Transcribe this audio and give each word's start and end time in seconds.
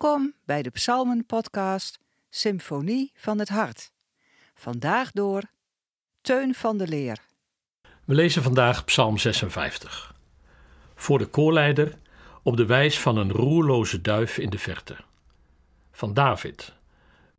Welkom 0.00 0.34
bij 0.44 0.62
de 0.62 0.70
Psalmen-podcast 0.70 1.98
Symfonie 2.30 3.12
van 3.14 3.38
het 3.38 3.48
Hart. 3.48 3.92
Vandaag 4.54 5.10
door 5.10 5.42
Teun 6.20 6.54
van 6.54 6.78
de 6.78 6.88
Leer. 6.88 7.18
We 8.04 8.14
lezen 8.14 8.42
vandaag 8.42 8.84
Psalm 8.84 9.18
56. 9.18 10.14
Voor 10.94 11.18
de 11.18 11.26
koorleider 11.26 11.98
op 12.42 12.56
de 12.56 12.66
wijs 12.66 13.00
van 13.00 13.16
een 13.16 13.32
roerloze 13.32 14.00
duif 14.00 14.38
in 14.38 14.50
de 14.50 14.58
verte. 14.58 14.96
Van 15.92 16.14
David. 16.14 16.72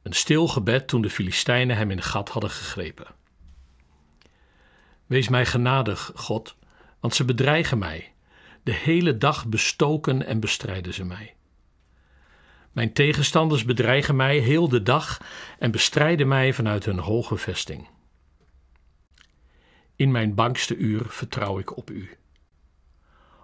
Een 0.01 0.13
stil 0.13 0.47
gebed 0.47 0.87
toen 0.87 1.01
de 1.01 1.09
Filistijnen 1.09 1.77
hem 1.77 1.91
in 1.91 2.01
gat 2.01 2.29
hadden 2.29 2.49
gegrepen. 2.49 3.07
Wees 5.05 5.29
mij 5.29 5.45
genadig, 5.45 6.11
God, 6.15 6.55
want 6.99 7.15
ze 7.15 7.25
bedreigen 7.25 7.77
mij. 7.77 8.13
De 8.63 8.73
hele 8.73 9.17
dag 9.17 9.47
bestoken 9.47 10.25
en 10.25 10.39
bestrijden 10.39 10.93
ze 10.93 11.05
mij. 11.05 11.33
Mijn 12.71 12.93
tegenstanders 12.93 13.65
bedreigen 13.65 14.15
mij 14.15 14.37
heel 14.37 14.69
de 14.69 14.83
dag 14.83 15.21
en 15.59 15.71
bestrijden 15.71 16.27
mij 16.27 16.53
vanuit 16.53 16.85
hun 16.85 16.99
hoge 16.99 17.37
vesting. 17.37 17.87
In 19.95 20.11
mijn 20.11 20.35
bangste 20.35 20.75
uur 20.75 21.05
vertrouw 21.07 21.59
ik 21.59 21.77
op 21.77 21.89
u. 21.89 22.17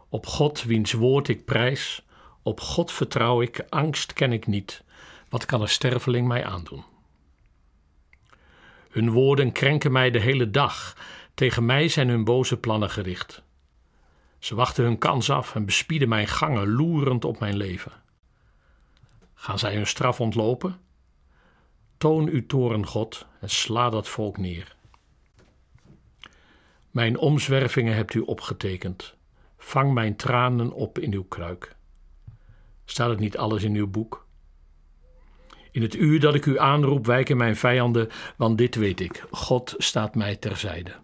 Op 0.09 0.25
God, 0.25 0.63
wiens 0.63 0.91
woord 0.91 1.27
ik 1.27 1.45
prijs, 1.45 2.05
op 2.43 2.59
God 2.59 2.91
vertrouw 2.91 3.41
ik, 3.41 3.65
angst 3.69 4.13
ken 4.13 4.31
ik 4.31 4.47
niet. 4.47 4.83
Wat 5.29 5.45
kan 5.45 5.61
een 5.61 5.69
sterveling 5.69 6.27
mij 6.27 6.45
aandoen? 6.45 6.83
Hun 8.89 9.11
woorden 9.11 9.51
krenken 9.51 9.91
mij 9.91 10.11
de 10.11 10.19
hele 10.19 10.51
dag, 10.51 10.97
tegen 11.33 11.65
mij 11.65 11.87
zijn 11.87 12.09
hun 12.09 12.23
boze 12.23 12.57
plannen 12.57 12.89
gericht. 12.89 13.43
Ze 14.39 14.55
wachten 14.55 14.83
hun 14.83 14.97
kans 14.97 15.29
af 15.29 15.55
en 15.55 15.65
bespieden 15.65 16.09
mijn 16.09 16.27
gangen, 16.27 16.71
loerend 16.71 17.25
op 17.25 17.39
mijn 17.39 17.57
leven. 17.57 17.91
Gaan 19.45 19.59
zij 19.59 19.75
hun 19.75 19.87
straf 19.87 20.21
ontlopen? 20.21 20.79
Toon 21.97 22.27
uw 22.27 22.45
toren, 22.45 22.85
God, 22.85 23.25
en 23.41 23.49
sla 23.49 23.89
dat 23.89 24.07
volk 24.07 24.37
neer. 24.37 24.75
Mijn 26.91 27.17
omzwervingen 27.17 27.95
hebt 27.95 28.13
u 28.13 28.19
opgetekend. 28.19 29.15
Vang 29.57 29.93
mijn 29.93 30.15
tranen 30.15 30.71
op 30.71 30.99
in 30.99 31.13
uw 31.13 31.23
kruik. 31.23 31.75
Staat 32.85 33.09
het 33.09 33.19
niet 33.19 33.37
alles 33.37 33.63
in 33.63 33.75
uw 33.75 33.87
boek? 33.87 34.27
In 35.71 35.81
het 35.81 35.95
uur 35.95 36.19
dat 36.19 36.35
ik 36.35 36.45
u 36.45 36.59
aanroep, 36.59 37.05
wijken 37.05 37.37
mijn 37.37 37.55
vijanden, 37.55 38.09
want 38.37 38.57
dit 38.57 38.75
weet 38.75 38.99
ik: 38.99 39.25
God 39.31 39.73
staat 39.77 40.15
mij 40.15 40.35
terzijde. 40.35 40.95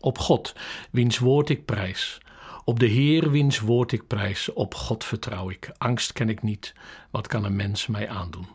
Op 0.00 0.18
God, 0.18 0.54
wiens 0.90 1.18
woord 1.18 1.48
ik 1.48 1.64
prijs, 1.64 2.20
op 2.64 2.78
de 2.78 2.86
Heer, 2.86 3.30
wiens 3.30 3.60
woord 3.60 3.92
ik 3.92 4.06
prijs, 4.06 4.52
op 4.52 4.74
God 4.74 5.04
vertrouw 5.04 5.50
ik. 5.50 5.70
Angst 5.78 6.12
ken 6.12 6.28
ik 6.28 6.42
niet, 6.42 6.74
wat 7.10 7.26
kan 7.26 7.44
een 7.44 7.56
mens 7.56 7.86
mij 7.86 8.08
aandoen? 8.08 8.46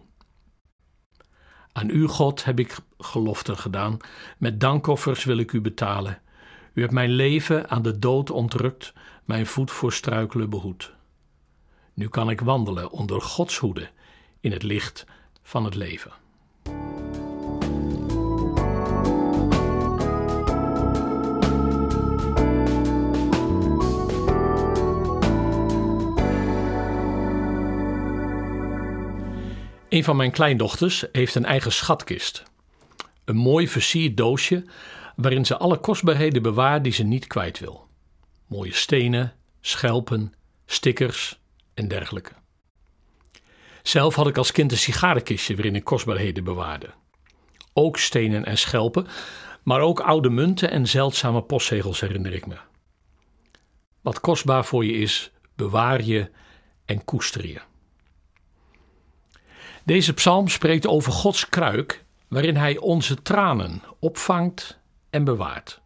Aan 1.71 1.89
u, 1.89 2.07
God, 2.07 2.43
heb 2.43 2.59
ik 2.59 2.77
geloften 2.97 3.57
gedaan, 3.57 3.97
met 4.37 4.59
dankoffers 4.59 5.23
wil 5.23 5.37
ik 5.37 5.51
u 5.51 5.61
betalen. 5.61 6.21
U 6.73 6.81
hebt 6.81 6.93
mijn 6.93 7.11
leven 7.11 7.69
aan 7.69 7.81
de 7.81 7.99
dood 7.99 8.29
ontrukt, 8.29 8.93
mijn 9.25 9.45
voet 9.45 9.71
voor 9.71 9.93
struikelen 9.93 10.49
behoed. 10.49 10.93
Nu 11.93 12.07
kan 12.07 12.29
ik 12.29 12.41
wandelen 12.41 12.91
onder 12.91 13.21
Gods 13.21 13.57
hoede 13.57 13.89
in 14.39 14.51
het 14.51 14.63
licht 14.63 15.05
van 15.41 15.65
het 15.65 15.75
leven. 15.75 16.11
Een 29.97 30.03
van 30.03 30.15
mijn 30.15 30.31
kleindochters 30.31 31.05
heeft 31.11 31.35
een 31.35 31.45
eigen 31.45 31.71
schatkist. 31.71 32.43
Een 33.25 33.35
mooi 33.35 33.67
versierd 33.67 34.17
doosje 34.17 34.65
waarin 35.15 35.45
ze 35.45 35.57
alle 35.57 35.77
kostbaarheden 35.77 36.41
bewaart 36.41 36.83
die 36.83 36.93
ze 36.93 37.03
niet 37.03 37.27
kwijt 37.27 37.59
wil. 37.59 37.87
Mooie 38.47 38.73
stenen, 38.73 39.33
schelpen, 39.61 40.33
stickers 40.65 41.39
en 41.73 41.87
dergelijke. 41.87 42.31
Zelf 43.83 44.15
had 44.15 44.27
ik 44.27 44.37
als 44.37 44.51
kind 44.51 44.71
een 44.71 44.77
sigarenkistje 44.77 45.55
waarin 45.55 45.75
ik 45.75 45.83
kostbaarheden 45.83 46.43
bewaarde. 46.43 46.89
Ook 47.73 47.97
stenen 47.97 48.45
en 48.45 48.57
schelpen, 48.57 49.07
maar 49.63 49.81
ook 49.81 49.99
oude 49.99 50.29
munten 50.29 50.71
en 50.71 50.87
zeldzame 50.87 51.41
postzegels 51.41 51.99
herinner 51.99 52.33
ik 52.33 52.45
me. 52.45 52.57
Wat 54.01 54.19
kostbaar 54.19 54.65
voor 54.65 54.85
je 54.85 54.93
is, 54.93 55.31
bewaar 55.55 56.03
je 56.03 56.31
en 56.85 57.05
koester 57.05 57.47
je. 57.47 57.61
Deze 59.87 60.13
psalm 60.13 60.47
spreekt 60.47 60.87
over 60.87 61.11
Gods 61.11 61.49
kruik, 61.49 62.03
waarin 62.27 62.55
Hij 62.55 62.77
onze 62.77 63.21
tranen 63.21 63.81
opvangt 63.99 64.79
en 65.09 65.23
bewaart. 65.23 65.81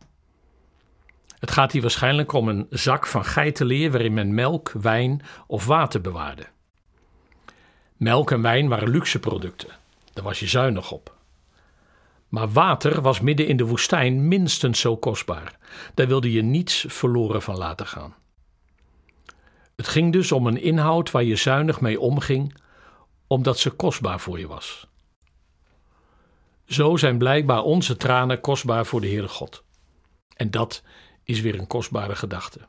Het 1.40 1.52
gaat 1.52 1.72
hier 1.72 1.82
waarschijnlijk 1.82 2.34
om 2.34 2.48
een 2.48 2.68
zak 2.70 3.06
van 3.06 3.26
geitenleer 3.26 3.92
waarin 3.92 4.14
men 4.14 4.34
melk, 4.34 4.72
wijn 4.72 5.22
of 5.48 5.66
water 5.66 6.02
bewaarde. 6.02 6.46
Melk 7.98 8.32
en 8.32 8.42
wijn 8.42 8.68
waren 8.68 8.90
luxe 8.90 9.20
producten, 9.20 9.70
daar 10.14 10.24
was 10.24 10.40
je 10.40 10.48
zuinig 10.48 10.92
op. 10.92 11.16
Maar 12.28 12.50
water 12.50 13.02
was 13.02 13.20
midden 13.20 13.48
in 13.48 13.58
de 13.58 13.66
woestijn 13.66 14.28
minstens 14.28 14.80
zo 14.80 14.98
kostbaar. 14.98 15.58
Daar 15.94 16.08
wilde 16.08 16.32
je 16.32 16.42
niets 16.42 16.86
verloren 16.88 17.42
van 17.42 17.58
laten 17.58 17.88
gaan. 17.88 18.16
Het 19.76 19.88
ging 19.88 20.14
dus 20.14 20.32
om 20.32 20.48
een 20.48 20.62
inhoud 20.62 21.12
waar 21.12 21.24
je 21.24 21.36
zuinig 21.36 21.82
mee 21.82 22.00
omging 22.00 22.54
omdat 23.32 23.60
ze 23.60 23.70
kostbaar 23.70 24.20
voor 24.20 24.40
je 24.40 24.48
was. 24.48 24.88
Zo 26.66 26.98
zijn 26.98 27.18
blijkbaar 27.18 27.62
onze 27.62 27.98
tranen 27.98 28.42
kostbaar 28.42 28.86
voor 28.86 29.02
de 29.02 29.08
Heere 29.08 29.28
God. 29.28 29.64
En 30.36 30.52
dat 30.52 30.84
is 31.24 31.42
weer 31.42 31.60
een 31.60 31.68
kostbare 31.68 32.16
gedachte. 32.16 32.60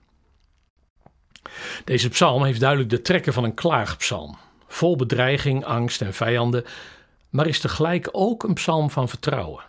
Deze 1.85 2.09
psalm 2.09 2.45
heeft 2.45 2.61
duidelijk 2.61 2.91
de 2.91 3.03
trekken 3.03 3.33
van 3.33 3.45
een 3.45 3.55
klaagpsalm, 3.55 4.39
vol 4.67 4.97
bedreiging, 4.97 5.65
angst 5.65 6.03
en 6.03 6.15
vijanden, 6.15 6.65
maar 7.29 7.47
is 7.47 7.61
tegelijk 7.61 8.09
ook 8.13 8.43
een 8.43 8.55
psalm 8.55 8.91
van 8.91 9.09
vertrouwen. 9.09 9.65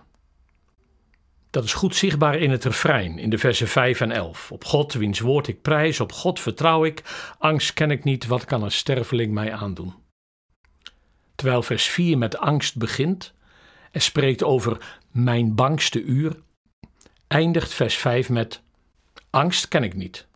Dat 1.50 1.64
is 1.64 1.74
goed 1.74 1.96
zichtbaar 1.96 2.36
in 2.36 2.52
het 2.52 2.64
refrein, 2.64 3.18
in 3.18 3.30
de 3.30 3.38
versen 3.38 3.68
5 3.68 4.02
en 4.02 4.12
11. 4.12 4.52
Op 4.52 4.64
God, 4.66 4.94
wiens 4.94 5.20
woord 5.20 5.48
ik 5.48 5.62
prijs, 5.62 6.00
op 6.00 6.12
God 6.12 6.40
vertrouw 6.40 6.86
ik, 6.86 7.04
angst 7.38 7.74
ken 7.74 7.92
ik 7.92 8.04
niet, 8.04 8.28
wat 8.28 8.46
kan 8.46 8.64
een 8.64 8.72
sterveling 8.72 9.34
mij 9.34 9.54
aandoen? 9.54 10.03
Terwijl 11.44 11.64
vers 11.64 11.86
4 11.86 12.18
met 12.18 12.38
angst 12.38 12.78
begint 12.78 13.34
en 13.92 14.02
spreekt 14.02 14.44
over 14.44 15.00
mijn 15.12 15.56
bangste 15.56 16.02
uur, 16.02 16.36
eindigt 17.28 17.74
vers 17.74 17.96
5 17.96 18.30
met 18.30 18.62
angst 19.30 19.68
ken 19.68 19.84
ik 19.84 19.94
niet. 19.94 20.28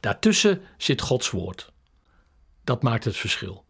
Daartussen 0.00 0.62
zit 0.76 1.00
Gods 1.00 1.30
woord. 1.30 1.72
Dat 2.64 2.82
maakt 2.82 3.04
het 3.04 3.16
verschil. 3.16 3.64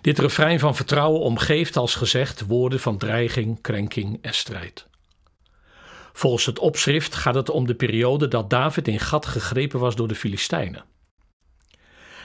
Dit 0.00 0.18
refrein 0.18 0.58
van 0.58 0.76
vertrouwen 0.76 1.20
omgeeft 1.20 1.76
als 1.76 1.94
gezegd 1.94 2.46
woorden 2.46 2.80
van 2.80 2.98
dreiging, 2.98 3.60
krenking 3.60 4.18
en 4.22 4.34
strijd. 4.34 4.86
Volgens 6.12 6.46
het 6.46 6.58
opschrift 6.58 7.14
gaat 7.14 7.34
het 7.34 7.50
om 7.50 7.66
de 7.66 7.74
periode 7.74 8.28
dat 8.28 8.50
David 8.50 8.88
in 8.88 9.00
gat 9.00 9.26
gegrepen 9.26 9.80
was 9.80 9.96
door 9.96 10.08
de 10.08 10.14
Filistijnen. 10.14 10.84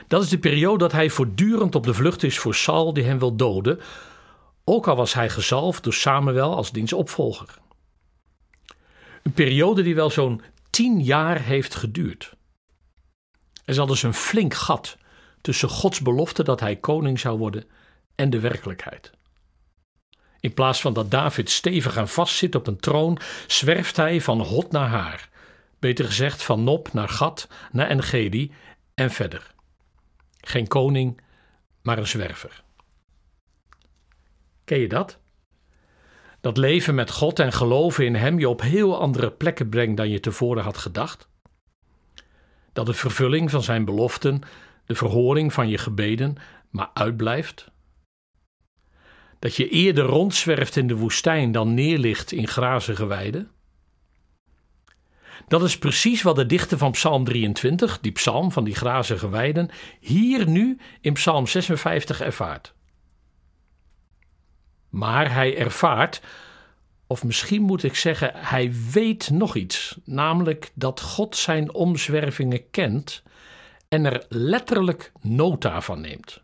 Dat 0.08 0.24
is 0.24 0.30
de 0.30 0.40
periode 0.40 0.78
dat 0.78 0.92
hij 0.92 1.10
voortdurend 1.10 1.76
op 1.76 1.84
de 1.84 1.94
vlucht 1.94 2.24
is 2.24 2.40
voor 2.40 2.56
Saul 2.56 2.94
die 2.94 3.04
hem 3.04 3.20
wil 3.20 3.36
doden, 3.36 3.80
ook 4.64 4.88
al 4.88 4.96
was 4.96 5.14
hij 5.14 5.30
gezalfd 5.30 5.84
door 5.84 5.94
Samuel 5.94 6.56
als 6.56 6.72
diensopvolger. 6.72 7.58
Een 9.24 9.34
periode 9.34 9.84
die 9.84 9.96
wel 9.96 10.10
zo'n 10.10 10.42
tien 10.70 11.02
jaar 11.04 11.40
heeft 11.42 11.76
geduurd. 11.76 12.36
Er 13.66 13.74
zat 13.74 13.88
dus 13.88 14.04
een 14.04 14.14
flink 14.14 14.54
gat 14.54 14.98
tussen 15.42 15.70
Gods 15.70 16.02
belofte 16.02 16.44
dat 16.44 16.60
hij 16.60 16.76
koning 16.76 17.20
zou 17.20 17.38
worden 17.38 17.66
en 18.16 18.30
de 18.30 18.40
werkelijkheid. 18.40 19.12
In 20.40 20.54
plaats 20.54 20.82
van 20.82 20.94
dat 20.94 21.12
David 21.12 21.50
stevig 21.50 21.96
en 21.96 22.08
vast 22.08 22.36
zit 22.36 22.56
op 22.56 22.68
een 22.68 22.80
troon, 22.80 23.18
zwerft 23.48 23.96
hij 23.98 24.22
van 24.22 24.42
hot 24.42 24.72
naar 24.72 24.88
haar. 24.88 25.30
Beter 25.80 26.06
gezegd 26.06 26.44
van 26.44 26.64
Nop 26.64 26.94
naar 26.94 27.10
Gat 27.10 27.48
naar 27.72 27.88
Engedi 27.88 28.52
en 28.94 29.12
verder. 29.12 29.53
Geen 30.46 30.68
koning, 30.68 31.22
maar 31.82 31.98
een 31.98 32.08
zwerver. 32.08 32.64
Ken 34.64 34.80
je 34.80 34.88
dat? 34.88 35.20
Dat 36.42 36.58
leven 36.58 36.96
met 36.96 37.12
God 37.12 37.40
en 37.40 37.52
geloven 37.52 38.06
in 38.06 38.16
Hem 38.16 38.40
je 38.40 38.50
op 38.50 38.62
heel 38.62 39.00
andere 39.00 39.32
plekken 39.32 39.70
brengt 39.70 39.98
dan 39.98 40.10
je 40.10 40.20
tevoren 40.20 40.64
had 40.64 40.78
gedacht? 40.78 41.28
Dat 42.74 42.86
de 42.86 42.94
vervulling 42.94 43.52
van 43.52 43.64
Zijn 43.64 43.86
beloften, 43.86 44.42
de 44.86 44.96
verhoring 44.96 45.54
van 45.54 45.70
je 45.70 45.78
gebeden, 45.78 46.36
maar 46.70 46.90
uitblijft? 46.94 47.72
Dat 49.40 49.56
je 49.56 49.70
eerder 49.70 50.06
rondzwerft 50.06 50.76
in 50.76 50.88
de 50.88 50.96
woestijn 50.96 51.52
dan 51.52 51.74
neerligt 51.74 52.32
in 52.32 52.48
grazige 52.48 53.06
weiden? 53.06 53.52
Dat 55.48 55.64
is 55.64 55.78
precies 55.78 56.22
wat 56.22 56.36
de 56.36 56.46
dichter 56.46 56.78
van 56.78 56.92
Psalm 56.92 57.24
23, 57.24 58.00
die 58.00 58.12
psalm 58.12 58.52
van 58.52 58.64
die 58.64 58.76
grazige 58.76 59.30
weiden, 59.30 59.70
hier 60.00 60.48
nu 60.48 60.78
in 61.02 61.14
Psalm 61.14 61.48
56 61.48 62.22
ervaart. 62.22 62.74
Maar 64.90 65.34
hij 65.34 65.58
ervaart, 65.58 66.22
of 67.08 67.24
misschien 67.24 67.62
moet 67.62 67.84
ik 67.84 67.96
zeggen, 67.96 68.32
hij 68.36 68.74
weet 68.92 69.30
nog 69.30 69.56
iets, 69.56 69.98
namelijk 70.06 70.72
dat 70.74 71.02
God 71.02 71.36
zijn 71.36 71.74
omzwervingen 71.74 72.70
kent 72.70 73.24
en 73.90 74.06
er 74.06 74.26
letterlijk 74.30 75.12
nota 75.22 75.82
van 75.82 76.02
neemt. 76.02 76.42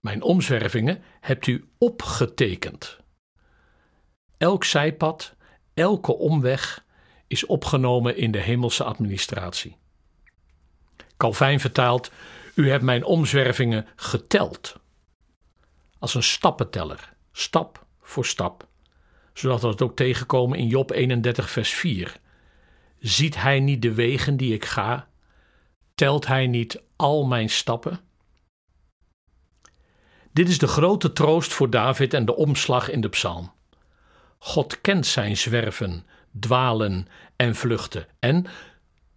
Mijn 0.00 0.22
omzwervingen 0.22 1.02
hebt 1.20 1.46
u 1.46 1.68
opgetekend. 1.78 2.98
Elk 4.38 4.64
zijpad, 4.64 5.34
elke 5.74 6.16
omweg 6.16 6.84
is 7.26 7.46
opgenomen 7.46 8.16
in 8.16 8.30
de 8.30 8.40
hemelse 8.40 8.84
administratie. 8.84 9.76
Calvijn 11.16 11.60
vertaalt: 11.60 12.10
U 12.54 12.70
hebt 12.70 12.82
mijn 12.82 13.04
omzwervingen 13.04 13.86
geteld. 13.96 14.76
Als 15.98 16.14
een 16.14 16.22
stappenteller, 16.22 17.12
stap 17.32 17.86
voor 18.00 18.26
stap, 18.26 18.66
zodat 19.32 19.62
we 19.62 19.68
het 19.68 19.82
ook 19.82 19.96
tegenkomen 19.96 20.58
in 20.58 20.66
Job 20.66 20.90
31, 20.90 21.50
vers 21.50 21.70
4. 21.70 22.20
Ziet 22.98 23.36
hij 23.36 23.60
niet 23.60 23.82
de 23.82 23.94
wegen 23.94 24.36
die 24.36 24.54
ik 24.54 24.64
ga? 24.64 25.08
Telt 25.94 26.26
hij 26.26 26.46
niet 26.46 26.82
al 26.96 27.24
mijn 27.24 27.50
stappen? 27.50 28.00
Dit 30.32 30.48
is 30.48 30.58
de 30.58 30.66
grote 30.66 31.12
troost 31.12 31.52
voor 31.52 31.70
David 31.70 32.14
en 32.14 32.24
de 32.24 32.36
omslag 32.36 32.90
in 32.90 33.00
de 33.00 33.08
psalm. 33.08 33.52
God 34.38 34.80
kent 34.80 35.06
zijn 35.06 35.36
zwerven, 35.36 36.06
dwalen 36.40 37.08
en 37.36 37.54
vluchten. 37.54 38.06
En, 38.18 38.46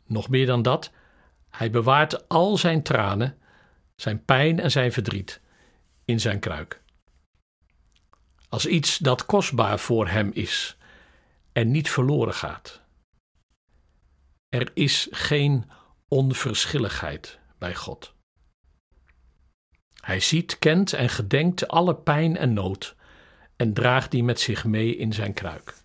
nog 0.06 0.30
meer 0.30 0.46
dan 0.46 0.62
dat, 0.62 0.92
hij 1.50 1.72
bewaart 1.72 2.28
al 2.28 2.58
zijn 2.58 2.84
tranen, 2.84 3.38
zijn 3.96 4.26
pijn 4.26 4.60
en 4.60 4.72
zijn 4.72 4.92
verdriet 4.92 5.42
in 6.06 6.20
zijn 6.20 6.40
kruik. 6.40 6.82
Als 8.50 8.66
iets 8.66 8.98
dat 8.98 9.26
kostbaar 9.26 9.80
voor 9.80 10.08
hem 10.08 10.32
is 10.34 10.78
en 11.52 11.72
niet 11.72 11.90
verloren 11.90 12.34
gaat. 12.34 12.82
Er 14.50 14.72
is 14.74 15.08
geen 15.12 15.70
onverschilligheid 16.08 17.40
bij 17.58 17.76
God. 17.76 18.14
Hij 20.02 20.20
ziet, 20.20 20.60
kent 20.60 20.94
en 20.94 21.10
gedenkt 21.10 21.68
alle 21.68 21.96
pijn 21.96 22.38
en 22.38 22.54
nood 22.54 22.96
en 23.60 23.74
draagt 23.74 24.12
die 24.12 24.24
met 24.24 24.40
zich 24.40 24.66
mee 24.66 24.96
in 24.96 25.14
zijn 25.14 25.34
kruik. 25.34 25.76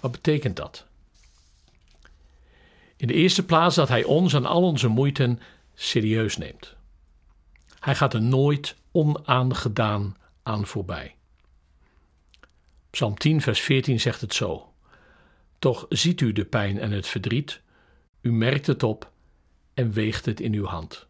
Wat 0.00 0.10
betekent 0.10 0.56
dat? 0.56 0.86
In 2.96 3.06
de 3.06 3.14
eerste 3.14 3.44
plaats 3.44 3.74
dat 3.74 3.88
hij 3.88 4.04
ons 4.04 4.32
en 4.32 4.44
al 4.44 4.62
onze 4.62 4.88
moeiten 4.88 5.40
serieus 5.74 6.36
neemt. 6.36 6.76
Hij 7.80 7.94
gaat 7.94 8.14
er 8.14 8.22
nooit 8.22 8.76
onaangedaan 8.90 10.16
aan 10.42 10.66
voorbij. 10.66 11.14
Psalm 12.90 13.18
10, 13.18 13.40
vers 13.40 13.60
14 13.60 14.00
zegt 14.00 14.20
het 14.20 14.34
zo: 14.34 14.72
Toch 15.58 15.86
ziet 15.88 16.20
u 16.20 16.32
de 16.32 16.44
pijn 16.44 16.78
en 16.78 16.90
het 16.90 17.06
verdriet, 17.06 17.60
u 18.20 18.32
merkt 18.32 18.66
het 18.66 18.82
op 18.82 19.10
en 19.74 19.92
weegt 19.92 20.26
het 20.26 20.40
in 20.40 20.52
uw 20.52 20.66
hand. 20.66 21.06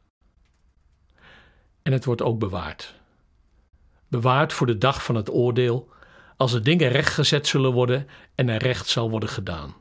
En 1.82 1.92
het 1.92 2.04
wordt 2.04 2.22
ook 2.22 2.38
bewaard. 2.38 2.99
Bewaard 4.10 4.52
voor 4.52 4.66
de 4.66 4.78
dag 4.78 5.04
van 5.04 5.14
het 5.14 5.30
oordeel, 5.30 5.88
als 6.36 6.52
de 6.52 6.60
dingen 6.60 6.88
rechtgezet 6.88 7.46
zullen 7.46 7.72
worden 7.72 8.08
en 8.34 8.48
er 8.48 8.62
recht 8.62 8.88
zal 8.88 9.10
worden 9.10 9.28
gedaan. 9.28 9.74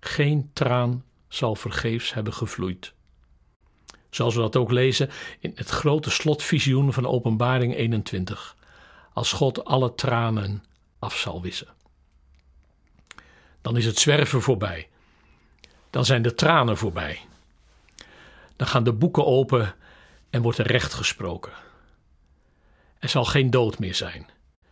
Geen 0.00 0.50
traan 0.52 1.04
zal 1.28 1.54
vergeefs 1.54 2.14
hebben 2.14 2.32
gevloeid. 2.32 2.92
Zoals 4.10 4.34
we 4.34 4.40
dat 4.40 4.56
ook 4.56 4.70
lezen 4.70 5.10
in 5.38 5.52
het 5.54 5.68
grote 5.68 6.10
slotvisioen 6.10 6.92
van 6.92 7.06
Openbaring 7.06 7.74
21, 7.74 8.56
als 9.12 9.32
God 9.32 9.64
alle 9.64 9.94
tranen 9.94 10.64
af 10.98 11.16
zal 11.16 11.42
wissen. 11.42 11.68
Dan 13.62 13.76
is 13.76 13.84
het 13.84 13.98
zwerven 13.98 14.42
voorbij. 14.42 14.88
Dan 15.90 16.04
zijn 16.04 16.22
de 16.22 16.34
tranen 16.34 16.76
voorbij. 16.76 17.20
Dan 18.56 18.66
gaan 18.66 18.84
de 18.84 18.92
boeken 18.92 19.26
open 19.26 19.74
en 20.30 20.42
wordt 20.42 20.58
er 20.58 20.66
recht 20.66 20.94
gesproken. 20.94 21.52
Er 22.98 23.08
zal 23.08 23.24
geen 23.24 23.50
dood 23.50 23.78
meer 23.78 23.94
zijn, 23.94 24.26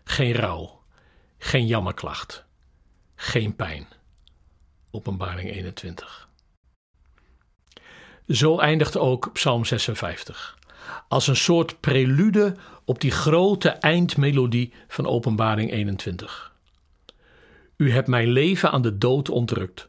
geen 0.04 0.32
rouw, 0.32 0.82
geen 1.38 1.66
jammerklacht, 1.66 2.44
geen 3.14 3.56
pijn. 3.56 3.86
Openbaring 4.90 5.50
21. 5.50 6.28
Zo 8.28 8.58
eindigt 8.58 8.96
ook 8.96 9.32
Psalm 9.32 9.64
56. 9.64 10.58
Als 11.08 11.26
een 11.26 11.36
soort 11.36 11.80
prelude 11.80 12.56
op 12.84 13.00
die 13.00 13.10
grote 13.10 13.68
eindmelodie 13.68 14.72
van 14.88 15.06
Openbaring 15.06 15.72
21. 15.72 16.52
U 17.76 17.92
hebt 17.92 18.08
mijn 18.08 18.28
leven 18.28 18.70
aan 18.70 18.82
de 18.82 18.98
dood 18.98 19.28
ontrukt, 19.28 19.88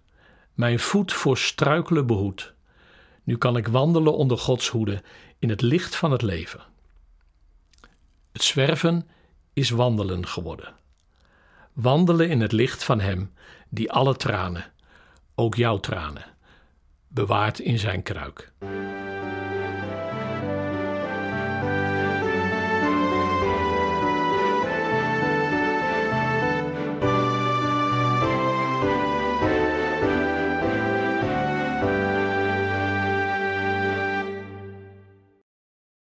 mijn 0.54 0.80
voet 0.80 1.14
voor 1.14 1.38
struikelen 1.38 2.08
behoed. 2.08 2.54
Nu 3.24 3.38
kan 3.38 3.58
ik 3.58 3.68
wandelen 3.68 4.16
onder 4.16 4.38
Gods 4.38 4.68
hoede 4.68 5.02
in 5.40 5.50
het 5.50 5.62
licht 5.62 5.96
van 5.96 6.12
het 6.12 6.22
leven. 6.22 6.62
Het 8.36 8.44
zwerven 8.44 9.10
is 9.54 9.70
wandelen 9.70 10.28
geworden. 10.28 10.76
Wandelen 11.74 12.30
in 12.30 12.42
het 12.42 12.52
licht 12.52 12.84
van 12.84 13.00
Hem 13.00 13.34
die 13.70 13.92
alle 13.92 14.16
tranen, 14.16 14.72
ook 15.36 15.56
jouw 15.56 15.78
tranen, 15.78 16.26
bewaart 17.08 17.60
in 17.60 17.80
zijn 17.80 18.04
kruik. 18.04 18.54